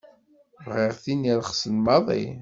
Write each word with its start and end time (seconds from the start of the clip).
Bɣiɣ 0.65 0.93
tin 1.03 1.29
irexsen 1.31 1.75
maḍi. 1.85 2.23